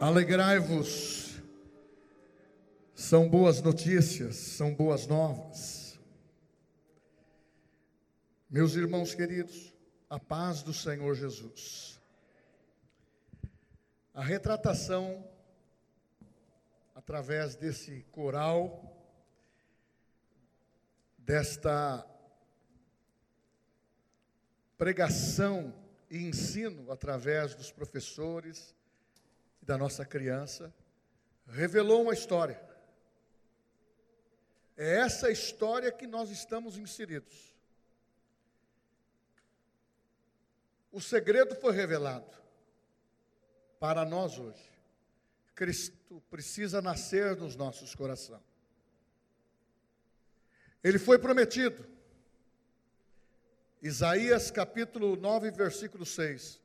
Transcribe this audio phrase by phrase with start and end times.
[0.00, 1.42] Alegrai-vos,
[2.94, 6.00] são boas notícias, são boas novas.
[8.48, 9.74] Meus irmãos queridos,
[10.08, 12.00] a paz do Senhor Jesus.
[14.14, 15.22] A retratação,
[16.94, 18.96] através desse coral,
[21.18, 22.06] desta
[24.78, 25.74] pregação
[26.10, 28.74] e ensino através dos professores,
[29.70, 30.74] da nossa criança,
[31.46, 32.60] revelou uma história.
[34.76, 37.54] É essa história que nós estamos inseridos.
[40.90, 42.26] O segredo foi revelado
[43.78, 44.68] para nós hoje.
[45.54, 48.42] Cristo precisa nascer nos nossos corações.
[50.82, 51.86] Ele foi prometido.
[53.80, 56.60] Isaías capítulo 9, versículo 6.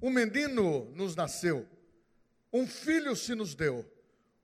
[0.00, 1.68] Um menino nos nasceu
[2.54, 3.84] um filho se nos deu,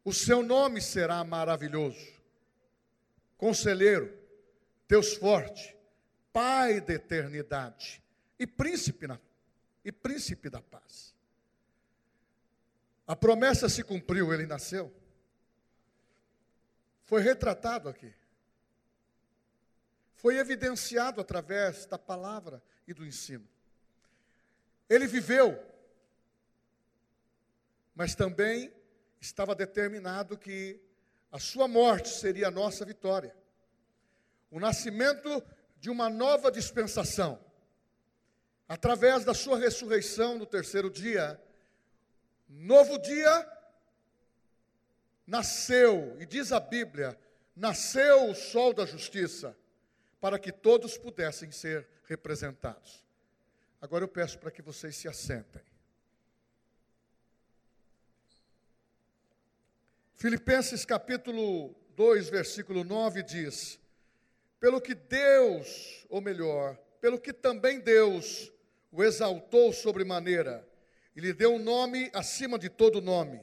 [0.05, 2.13] o seu nome será maravilhoso.
[3.39, 4.13] Conselheiro,
[4.89, 5.77] Deus forte,
[6.33, 8.03] Pai da eternidade
[8.37, 9.19] e príncipe, na,
[9.85, 11.15] e príncipe da paz.
[13.07, 14.93] A promessa se cumpriu, ele nasceu.
[17.05, 18.13] Foi retratado aqui.
[20.17, 23.47] Foi evidenciado através da palavra e do ensino.
[24.89, 25.70] Ele viveu
[28.01, 28.73] mas também
[29.21, 30.81] estava determinado que
[31.31, 33.37] a sua morte seria a nossa vitória.
[34.51, 35.45] O nascimento
[35.79, 37.39] de uma nova dispensação.
[38.67, 41.39] Através da sua ressurreição no terceiro dia,
[42.49, 43.47] novo dia
[45.27, 47.21] nasceu, e diz a Bíblia,
[47.55, 49.55] nasceu o sol da justiça,
[50.19, 53.05] para que todos pudessem ser representados.
[53.79, 55.70] Agora eu peço para que vocês se assentem.
[60.21, 63.81] Filipenses capítulo 2, versículo 9 diz:
[64.61, 68.53] Pelo que Deus, ou melhor, pelo que também Deus
[68.93, 70.69] o exaltou sobremaneira,
[71.17, 73.41] e lhe deu um nome acima de todo nome,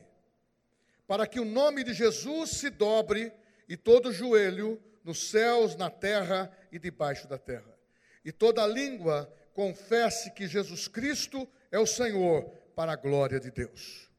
[1.07, 3.33] para que o nome de Jesus se dobre
[3.67, 7.75] e todo joelho nos céus, na terra e debaixo da terra,
[8.23, 12.43] e toda língua confesse que Jesus Cristo é o Senhor,
[12.75, 14.11] para a glória de Deus.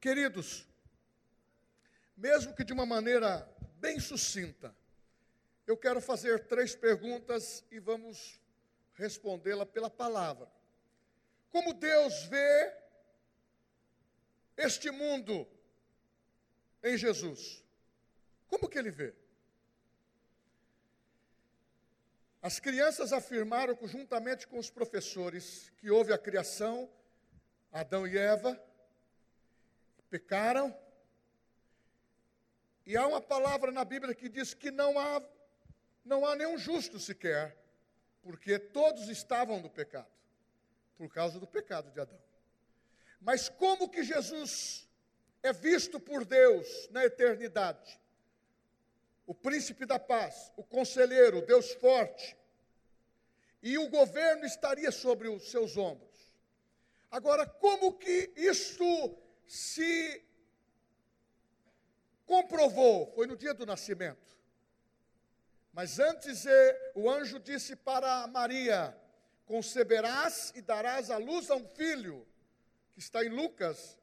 [0.00, 0.68] Queridos,
[2.20, 3.48] mesmo que de uma maneira
[3.78, 4.76] bem sucinta,
[5.66, 8.38] eu quero fazer três perguntas e vamos
[8.92, 10.46] respondê-la pela palavra.
[11.50, 12.76] Como Deus vê
[14.54, 15.48] este mundo
[16.82, 17.64] em Jesus?
[18.48, 19.14] Como que ele vê?
[22.42, 26.90] As crianças afirmaram, juntamente com os professores, que houve a criação,
[27.72, 28.62] Adão e Eva,
[30.10, 30.76] pecaram,
[32.86, 35.22] e há uma palavra na Bíblia que diz que não há,
[36.04, 37.56] não há nenhum justo sequer,
[38.22, 40.10] porque todos estavam no pecado,
[40.96, 42.18] por causa do pecado de Adão.
[43.20, 44.88] Mas como que Jesus
[45.42, 48.00] é visto por Deus na eternidade?
[49.26, 52.36] O príncipe da paz, o conselheiro, Deus forte,
[53.62, 56.10] e o governo estaria sobre os seus ombros.
[57.10, 60.24] Agora, como que isto se
[62.30, 64.38] comprovou, foi no dia do nascimento.
[65.72, 66.44] Mas antes
[66.94, 68.96] o anjo disse para Maria:
[69.46, 72.24] Conceberás e darás à luz a um filho,
[72.94, 73.98] que está em Lucas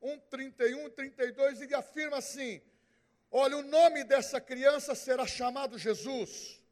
[0.00, 2.62] 1, 31 e 32, e afirma assim:
[3.32, 6.62] Olha, o nome dessa criança será chamado Jesus.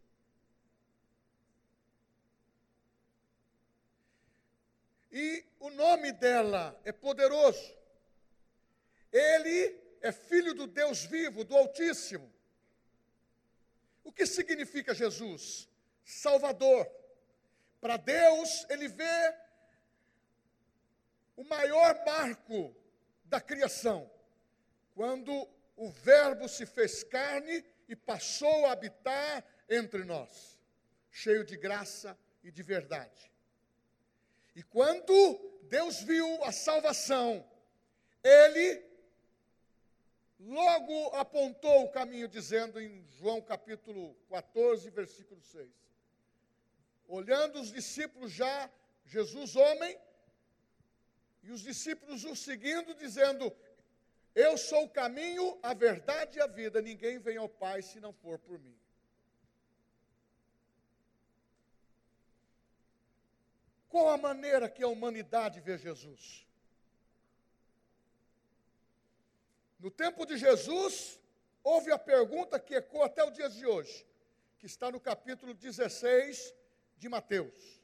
[5.10, 7.76] E o nome dela é poderoso.
[9.12, 12.32] Ele é filho do Deus vivo, do Altíssimo.
[14.02, 15.68] O que significa Jesus?
[16.04, 16.90] Salvador.
[17.80, 19.34] Para Deus, ele vê
[21.36, 22.74] o maior marco
[23.24, 24.10] da criação,
[24.94, 30.58] quando o Verbo se fez carne e passou a habitar entre nós,
[31.10, 33.30] cheio de graça e de verdade.
[34.54, 37.48] E quando Deus viu a salvação,
[38.22, 38.89] ele
[40.40, 45.70] logo apontou o caminho, dizendo em João capítulo 14, versículo 6.
[47.06, 48.70] Olhando os discípulos já,
[49.04, 49.98] Jesus homem,
[51.42, 53.52] e os discípulos o seguindo, dizendo:
[54.34, 58.12] Eu sou o caminho, a verdade e a vida, ninguém vem ao Pai se não
[58.12, 58.76] for por mim.
[63.88, 66.46] Qual a maneira que a humanidade vê Jesus?
[69.80, 71.18] No tempo de Jesus,
[71.64, 74.06] houve a pergunta que ecoa até o dia de hoje,
[74.58, 76.54] que está no capítulo 16
[76.98, 77.80] de Mateus.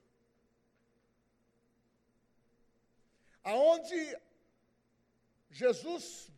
[3.43, 4.19] Aonde
[5.51, 6.31] Jesus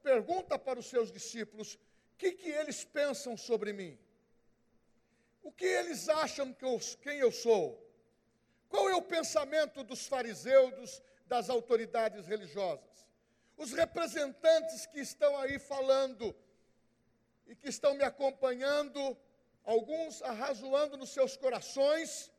[0.00, 3.98] pergunta para os seus discípulos: o que, que eles pensam sobre mim?
[5.42, 7.84] O que eles acham que eu, quem eu sou?
[8.68, 13.09] Qual é o pensamento dos fariseus, das autoridades religiosas?
[13.62, 16.34] Os representantes que estão aí falando
[17.46, 19.14] e que estão me acompanhando,
[19.64, 22.32] alguns arrazoando nos seus corações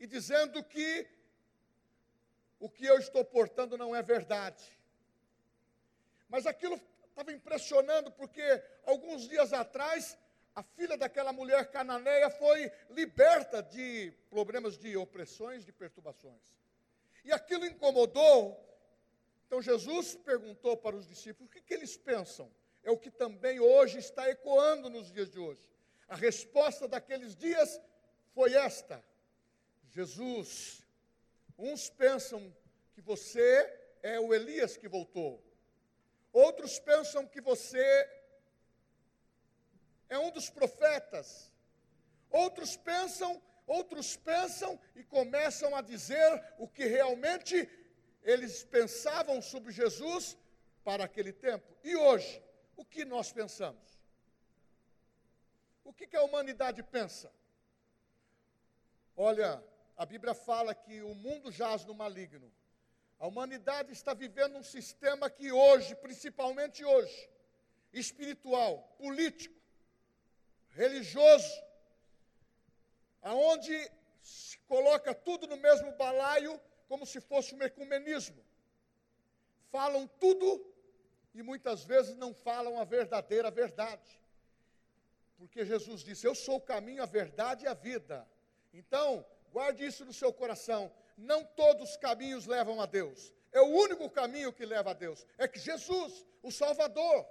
[0.00, 1.06] e dizendo que
[2.58, 4.64] o que eu estou portando não é verdade.
[6.26, 6.80] Mas aquilo
[7.10, 8.42] estava impressionando porque
[8.86, 10.16] alguns dias atrás
[10.54, 16.40] a filha daquela mulher cananeia foi liberta de problemas de opressões, de perturbações.
[17.26, 18.71] E aquilo incomodou.
[19.52, 22.50] Então Jesus perguntou para os discípulos: o que, que eles pensam?
[22.82, 25.60] É o que também hoje está ecoando nos dias de hoje.
[26.08, 27.78] A resposta daqueles dias
[28.32, 29.04] foi esta:
[29.90, 30.82] Jesus,
[31.58, 32.50] uns pensam
[32.94, 33.70] que você
[34.02, 35.44] é o Elias que voltou,
[36.32, 38.08] outros pensam que você
[40.08, 41.52] é um dos profetas.
[42.30, 47.68] Outros pensam, outros pensam e começam a dizer o que realmente
[48.22, 50.36] eles pensavam sobre Jesus
[50.84, 51.66] para aquele tempo.
[51.82, 52.42] E hoje,
[52.76, 54.00] o que nós pensamos?
[55.84, 57.32] O que, que a humanidade pensa?
[59.16, 59.62] Olha,
[59.96, 62.52] a Bíblia fala que o mundo jaz no maligno.
[63.18, 67.30] A humanidade está vivendo um sistema que hoje, principalmente hoje,
[67.92, 69.54] espiritual, político,
[70.70, 71.62] religioso,
[73.20, 73.90] aonde
[74.22, 76.60] se coloca tudo no mesmo balaio,
[76.92, 78.44] como se fosse um ecumenismo.
[79.70, 80.46] Falam tudo
[81.32, 84.20] e muitas vezes não falam a verdadeira verdade.
[85.38, 88.28] Porque Jesus disse: Eu sou o caminho, a verdade e a vida.
[88.74, 90.92] Então, guarde isso no seu coração.
[91.16, 93.32] Não todos os caminhos levam a Deus.
[93.50, 95.26] É o único caminho que leva a Deus.
[95.38, 97.26] É que Jesus, o Salvador.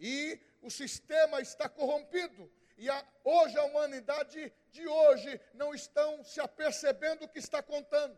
[0.00, 2.50] E o sistema está corrompido.
[2.78, 8.16] E a, hoje a humanidade de hoje não estão se apercebendo o que está contando,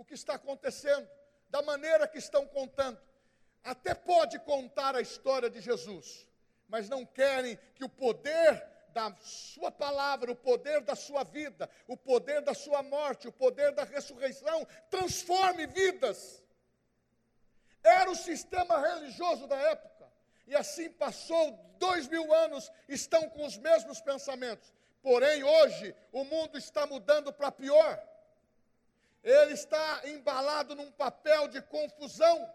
[0.00, 1.06] o que está acontecendo,
[1.50, 2.98] da maneira que estão contando.
[3.62, 6.26] Até pode contar a história de Jesus,
[6.66, 11.98] mas não querem que o poder da sua palavra, o poder da sua vida, o
[11.98, 16.42] poder da sua morte, o poder da ressurreição transforme vidas.
[17.82, 20.10] Era o sistema religioso da época.
[20.46, 24.72] E assim passou dois mil anos, estão com os mesmos pensamentos.
[25.02, 28.02] Porém, hoje, o mundo está mudando para pior.
[29.22, 32.50] Ele está embalado num papel de confusão,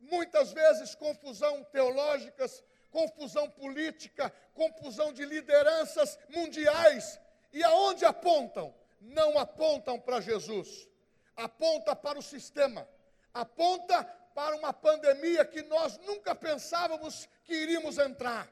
[0.00, 7.18] muitas vezes confusão teológicas, confusão política, confusão de lideranças mundiais.
[7.52, 8.74] E aonde apontam?
[9.00, 10.88] Não apontam para Jesus,
[11.36, 12.88] aponta para o sistema,
[13.32, 14.02] aponta
[14.34, 18.48] para uma pandemia que nós nunca pensávamos que iríamos entrar.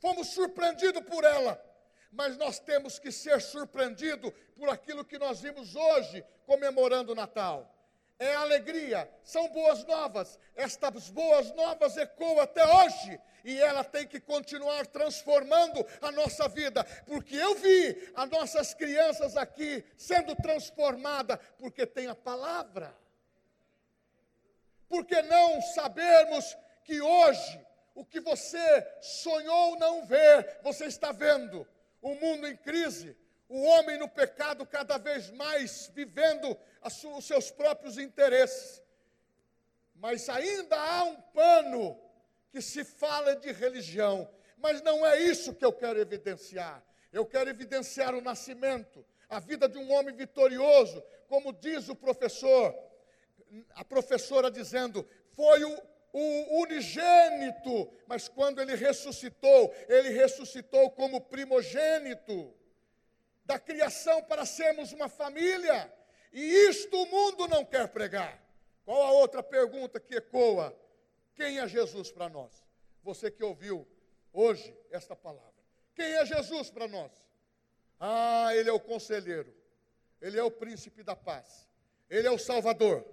[0.00, 1.54] Fomos surpreendidos por ela,
[2.10, 7.74] mas nós temos que ser surpreendidos por aquilo que nós vimos hoje comemorando o Natal.
[8.18, 10.38] É alegria, são boas novas.
[10.56, 16.82] Estas boas novas ecoam até hoje e ela tem que continuar transformando a nossa vida,
[17.06, 22.92] porque eu vi as nossas crianças aqui sendo transformadas, porque tem a palavra.
[24.88, 27.60] Por que não sabermos que hoje
[27.94, 31.66] o que você sonhou não ver, você está vendo?
[32.00, 33.16] O mundo em crise,
[33.48, 38.82] o homem no pecado cada vez mais vivendo os seus próprios interesses.
[39.94, 42.00] Mas ainda há um pano
[42.50, 46.82] que se fala de religião, mas não é isso que eu quero evidenciar.
[47.12, 52.74] Eu quero evidenciar o nascimento, a vida de um homem vitorioso, como diz o professor
[53.74, 55.82] a professora dizendo, foi o,
[56.18, 62.54] o unigênito, mas quando ele ressuscitou, ele ressuscitou como primogênito
[63.44, 65.92] da criação para sermos uma família.
[66.32, 68.42] E isto o mundo não quer pregar.
[68.84, 70.78] Qual a outra pergunta que ecoa?
[71.34, 72.52] Quem é Jesus para nós?
[73.02, 73.86] Você que ouviu
[74.32, 75.54] hoje esta palavra.
[75.94, 77.12] Quem é Jesus para nós?
[77.98, 79.54] Ah, ele é o conselheiro.
[80.20, 81.68] Ele é o príncipe da paz.
[82.10, 83.04] Ele é o salvador.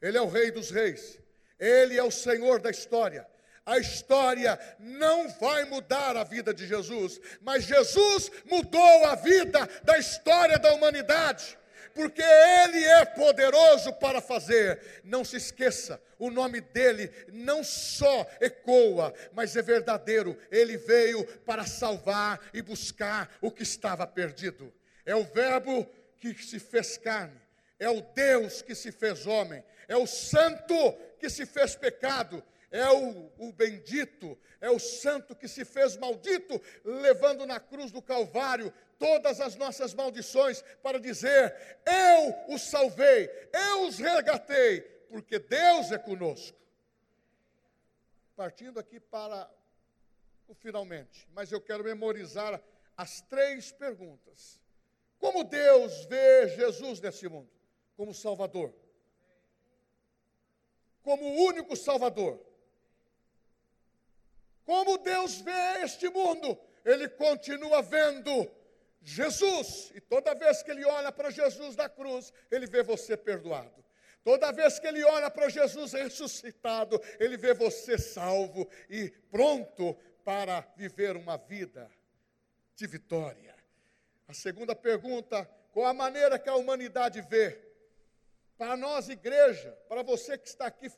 [0.00, 1.20] Ele é o Rei dos Reis,
[1.58, 3.26] Ele é o Senhor da história.
[3.64, 9.98] A história não vai mudar a vida de Jesus, mas Jesus mudou a vida da
[9.98, 11.58] história da humanidade
[11.98, 15.00] porque Ele é poderoso para fazer.
[15.02, 20.38] Não se esqueça, o nome dele não só ecoa, mas é verdadeiro.
[20.48, 24.72] Ele veio para salvar e buscar o que estava perdido.
[25.04, 27.40] É o Verbo que se fez carne,
[27.80, 32.88] é o Deus que se fez homem, é o Santo que se fez pecado é
[32.90, 38.72] o, o, bendito, é o santo que se fez maldito, levando na cruz do Calvário
[38.98, 41.54] todas as nossas maldições, para dizer:
[41.86, 46.58] Eu os salvei, eu os resgatei, porque Deus é conosco.
[48.36, 49.50] Partindo aqui para
[50.46, 52.62] o finalmente, mas eu quero memorizar
[52.96, 54.60] as três perguntas.
[55.18, 57.50] Como Deus vê Jesus nesse mundo?
[57.96, 58.72] Como Salvador.
[61.08, 62.34] Como único Salvador
[64.68, 68.46] como Deus vê este mundo, Ele continua vendo
[69.02, 69.90] Jesus.
[69.94, 73.82] E toda vez que Ele olha para Jesus na cruz, Ele vê você perdoado.
[74.22, 80.60] Toda vez que Ele olha para Jesus ressuscitado, Ele vê você salvo e pronto para
[80.76, 81.90] viver uma vida
[82.76, 83.54] de vitória.
[84.28, 87.67] A segunda pergunta: qual a maneira que a humanidade vê?
[88.58, 90.90] Para nós, igreja, para você que está aqui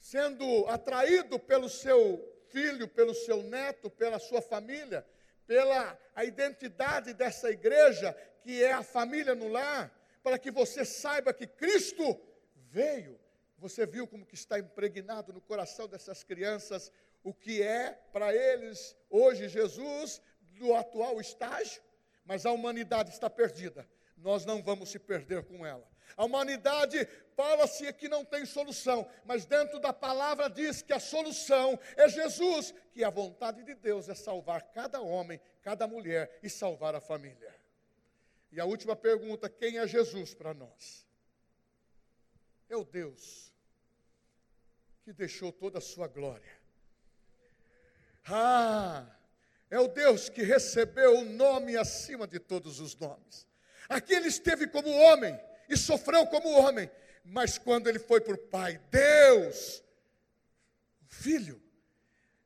[0.00, 5.06] sendo atraído pelo seu filho, pelo seu neto, pela sua família,
[5.46, 11.34] pela a identidade dessa igreja, que é a família no lar, para que você saiba
[11.34, 12.18] que Cristo
[12.54, 13.20] veio.
[13.58, 16.90] Você viu como que está impregnado no coração dessas crianças
[17.22, 21.82] o que é para eles hoje Jesus do atual estágio,
[22.24, 23.86] mas a humanidade está perdida.
[24.18, 25.86] Nós não vamos se perder com ela.
[26.16, 27.06] A humanidade
[27.36, 32.74] fala-se que não tem solução, mas dentro da palavra diz que a solução é Jesus,
[32.92, 37.54] que a vontade de Deus é salvar cada homem, cada mulher e salvar a família.
[38.50, 41.06] E a última pergunta: quem é Jesus para nós?
[42.68, 43.52] É o Deus
[45.04, 46.58] que deixou toda a sua glória.
[48.26, 49.06] Ah,
[49.70, 53.47] é o Deus que recebeu o nome acima de todos os nomes.
[53.88, 56.90] Aqui ele esteve como homem, e sofreu como homem,
[57.24, 59.82] mas quando ele foi por Pai, Deus,
[61.02, 61.62] o Filho,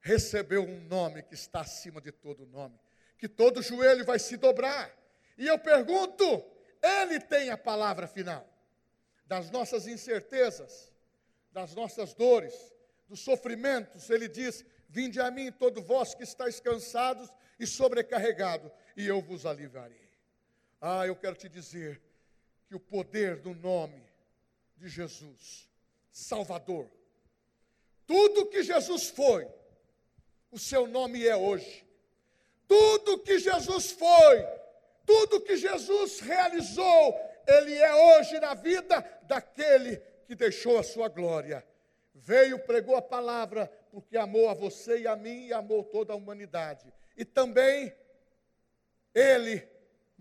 [0.01, 2.79] recebeu um nome que está acima de todo nome,
[3.17, 4.93] que todo joelho vai se dobrar.
[5.39, 6.45] E eu pergunto,
[6.83, 8.49] ele tem a palavra final
[9.27, 10.93] das nossas incertezas,
[11.53, 12.55] das nossas dores,
[13.09, 14.11] dos sofrimentos.
[14.11, 19.47] Ele diz: Vinde a mim, todo vós que estáis cansados e sobrecarregados, e eu vos
[19.47, 20.02] aliviarei.
[20.85, 22.03] Ah, eu quero te dizer,
[22.67, 24.03] que o poder do nome
[24.77, 25.71] de Jesus,
[26.11, 26.91] Salvador,
[28.05, 29.49] tudo que Jesus foi,
[30.51, 31.87] o seu nome é hoje.
[32.67, 34.45] Tudo que Jesus foi,
[35.07, 37.15] tudo que Jesus realizou,
[37.47, 41.65] ele é hoje na vida daquele que deixou a sua glória.
[42.13, 46.17] Veio, pregou a palavra, porque amou a você e a mim e amou toda a
[46.17, 46.93] humanidade.
[47.17, 47.95] E também
[49.15, 49.72] ele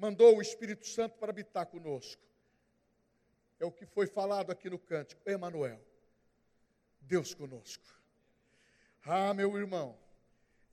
[0.01, 2.19] mandou o Espírito Santo para habitar conosco
[3.59, 5.79] é o que foi falado aqui no cântico, Emanuel.
[7.01, 7.85] Deus conosco.
[9.05, 9.95] Ah, meu irmão,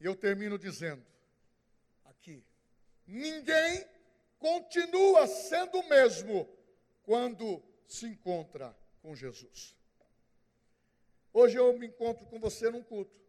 [0.01, 1.05] eu termino dizendo
[2.07, 2.43] aqui:
[3.07, 3.87] ninguém
[4.39, 6.49] continua sendo o mesmo
[7.03, 9.77] quando se encontra com Jesus.
[11.35, 13.21] Hoje eu me encontro com você num culto.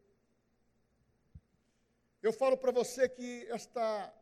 [2.22, 4.14] Eu falo para você que esta,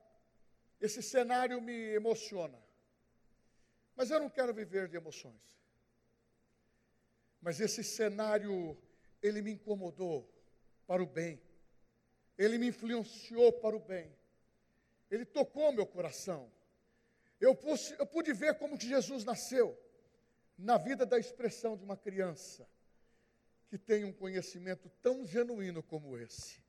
[0.80, 2.58] esse cenário me emociona.
[3.96, 5.42] Mas eu não quero viver de emoções.
[7.42, 8.78] Mas esse cenário,
[9.22, 10.30] ele me incomodou
[10.86, 11.42] para o bem.
[12.38, 14.16] Ele me influenciou para o bem.
[15.10, 16.52] Ele tocou meu coração.
[17.40, 19.78] Eu pude, eu pude ver como que Jesus nasceu
[20.58, 22.68] na vida da expressão de uma criança
[23.68, 26.64] que tem um conhecimento tão genuíno como esse.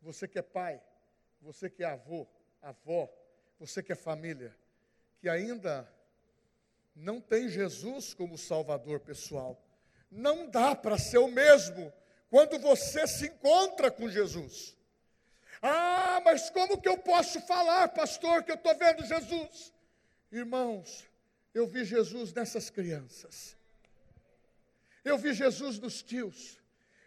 [0.00, 0.82] Você que é pai,
[1.44, 2.26] você que é avô,
[2.62, 3.06] avó,
[3.60, 4.56] você que é família,
[5.20, 5.86] que ainda
[6.96, 9.62] não tem Jesus como Salvador pessoal.
[10.10, 11.92] Não dá para ser o mesmo
[12.30, 14.74] quando você se encontra com Jesus.
[15.60, 19.72] Ah, mas como que eu posso falar, pastor, que eu estou vendo Jesus?
[20.32, 21.04] Irmãos,
[21.52, 23.54] eu vi Jesus nessas crianças.
[25.04, 26.58] Eu vi Jesus nos tios.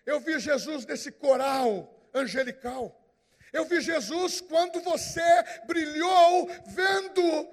[0.06, 3.07] Eu vi Jesus nesse coral angelical.
[3.54, 5.22] Eu vi Jesus quando você
[5.66, 7.50] brilhou vendo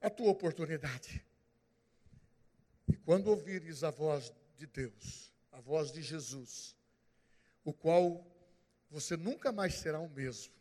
[0.00, 1.24] a tua oportunidade.
[2.88, 6.76] E quando ouvires a voz de Deus, a voz de Jesus,
[7.64, 8.24] o qual
[8.88, 10.54] você nunca mais será o mesmo,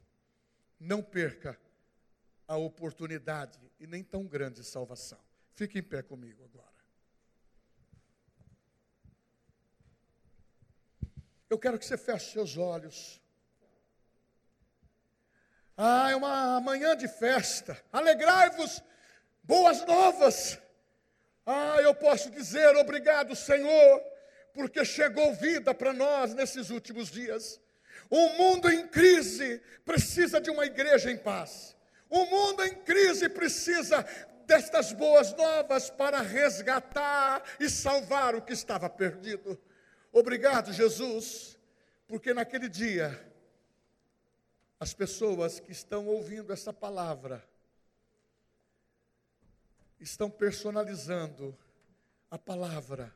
[0.80, 1.60] não perca
[2.48, 5.20] a oportunidade e nem tão grande salvação.
[5.54, 6.75] Fique em pé comigo agora.
[11.56, 13.22] Eu quero que você feche seus olhos.
[15.78, 17.82] Ah, é uma manhã de festa.
[17.94, 18.84] Alegrai-vos,
[19.42, 20.60] boas novas.
[21.46, 24.04] Ah, eu posso dizer obrigado, Senhor,
[24.54, 27.62] porque chegou vida para nós nesses últimos dias.
[28.10, 31.74] O mundo em crise precisa de uma igreja em paz.
[32.10, 34.06] O mundo em crise precisa
[34.46, 39.58] destas boas novas para resgatar e salvar o que estava perdido.
[40.18, 41.58] Obrigado, Jesus,
[42.08, 43.30] porque naquele dia,
[44.80, 47.46] as pessoas que estão ouvindo essa palavra
[50.00, 51.54] estão personalizando
[52.32, 53.14] a palavra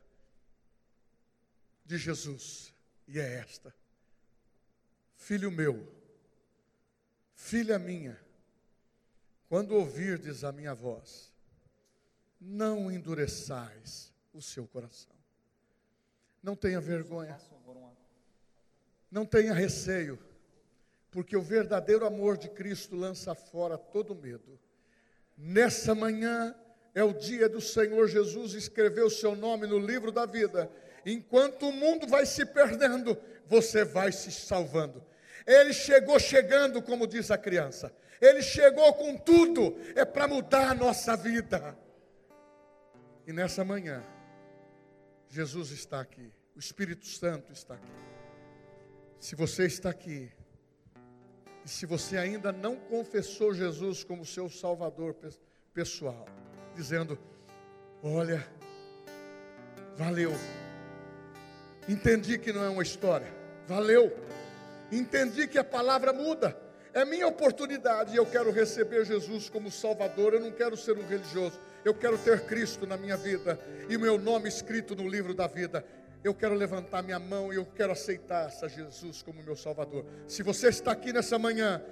[1.86, 2.74] de Jesus,
[3.08, 3.74] e é esta:
[5.16, 5.90] Filho meu,
[7.34, 8.22] filha minha,
[9.48, 11.32] quando ouvirdes a minha voz,
[12.38, 15.19] não endureçais o seu coração.
[16.42, 17.38] Não tenha vergonha.
[19.10, 20.18] Não tenha receio,
[21.10, 24.58] porque o verdadeiro amor de Cristo lança fora todo medo.
[25.36, 26.54] Nessa manhã
[26.94, 30.70] é o dia do Senhor Jesus escrever o seu nome no livro da vida.
[31.04, 35.04] Enquanto o mundo vai se perdendo, você vai se salvando.
[35.44, 37.92] Ele chegou chegando, como diz a criança.
[38.20, 41.76] Ele chegou com tudo, é para mudar a nossa vida.
[43.26, 44.04] E nessa manhã,
[45.30, 46.32] Jesus está aqui.
[46.56, 47.92] O Espírito Santo está aqui.
[49.18, 50.30] Se você está aqui,
[51.64, 55.14] e se você ainda não confessou Jesus como seu Salvador
[55.72, 56.26] pessoal,
[56.74, 57.18] dizendo:
[58.02, 58.46] Olha,
[59.96, 60.32] valeu,
[61.88, 63.32] entendi que não é uma história,
[63.68, 64.12] valeu,
[64.90, 66.58] entendi que a palavra muda,
[66.92, 71.06] é minha oportunidade e eu quero receber Jesus como Salvador, eu não quero ser um
[71.06, 73.58] religioso, eu quero ter Cristo na minha vida
[73.88, 75.84] e meu nome escrito no livro da vida
[76.22, 80.04] eu quero levantar minha mão e eu quero aceitar essa Jesus como meu Salvador.
[80.28, 81.82] Se você está aqui nessa manhã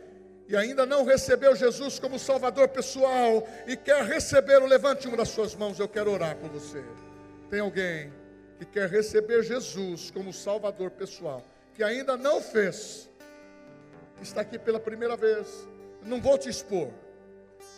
[0.47, 5.55] e ainda não recebeu Jesus como Salvador pessoal e quer recebê-lo, levante uma das suas
[5.55, 6.85] mãos, eu quero orar por você.
[7.51, 8.13] Tem alguém
[8.59, 11.43] que quer receber Jesus como Salvador pessoal,
[11.75, 13.09] que ainda não fez,
[14.21, 15.67] está aqui pela primeira vez,
[16.03, 16.91] não vou te expor.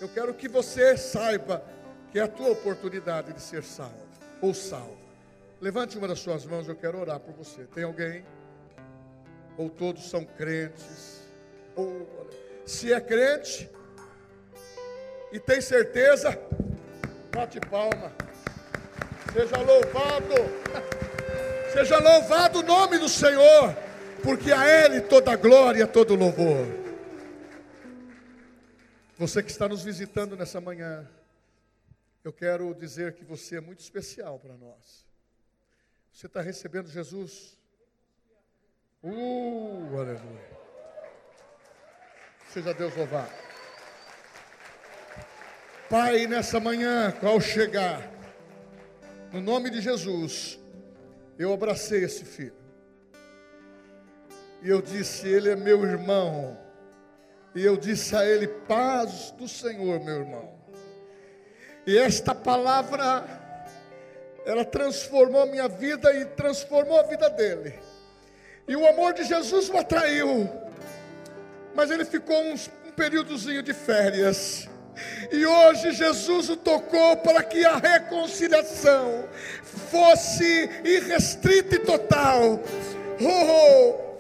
[0.01, 1.62] Eu quero que você saiba
[2.11, 4.09] que é a tua oportunidade de ser salvo
[4.40, 4.99] ou salvo.
[5.61, 7.64] Levante uma das suas mãos, eu quero orar por você.
[7.64, 8.25] Tem alguém?
[9.57, 11.20] Ou todos são crentes?
[11.77, 12.29] Ou,
[12.64, 13.68] se é crente
[15.33, 16.38] e tem certeza,
[17.31, 18.12] bate palma.
[19.33, 20.35] Seja louvado.
[21.73, 23.77] Seja louvado o nome do Senhor,
[24.25, 26.66] porque a Ele toda glória, todo louvor.
[29.16, 31.07] Você que está nos visitando nessa manhã,
[32.22, 35.06] eu quero dizer que você é muito especial para nós.
[36.12, 37.56] Você está recebendo Jesus?
[39.02, 40.59] Uh, aleluia.
[42.48, 43.33] Seja Deus louvado.
[45.88, 48.12] Pai, nessa manhã, ao chegar,
[49.33, 50.61] no nome de Jesus,
[51.38, 52.61] eu abracei esse filho.
[54.62, 56.59] E eu disse: Ele é meu irmão.
[57.54, 60.60] E eu disse a ele: Paz do Senhor, meu irmão.
[61.87, 63.25] E esta palavra
[64.45, 67.75] ela transformou a minha vida e transformou a vida dele.
[68.66, 70.49] E o amor de Jesus o atraiu.
[71.75, 72.55] Mas ele ficou um,
[72.87, 74.69] um períodozinho de férias.
[75.31, 79.25] E hoje Jesus o tocou para que a reconciliação
[79.62, 82.61] fosse irrestrita e total.
[83.21, 84.11] Oh, oh.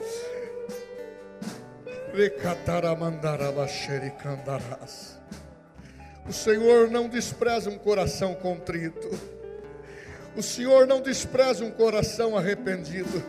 [6.28, 9.10] O Senhor não despreza um coração contrito.
[10.36, 13.22] O Senhor não despreza um coração arrependido.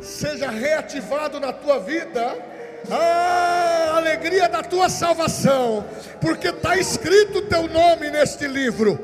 [0.00, 2.36] Seja reativado na tua vida
[2.90, 5.84] a alegria da tua salvação,
[6.20, 8.98] porque está escrito o teu nome neste livro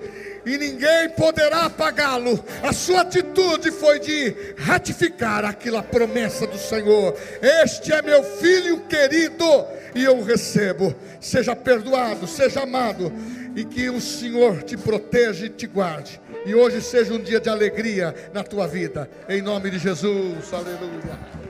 [0.44, 2.42] e ninguém poderá apagá-lo.
[2.62, 7.16] A sua atitude foi de ratificar aquela promessa do Senhor.
[7.40, 9.44] Este é meu filho querido
[9.94, 10.94] e eu recebo.
[11.20, 13.12] Seja perdoado, seja amado
[13.54, 16.20] e que o Senhor te proteja e te guarde.
[16.44, 19.08] E hoje seja um dia de alegria na tua vida.
[19.28, 20.52] Em nome de Jesus.
[20.52, 21.41] Aleluia.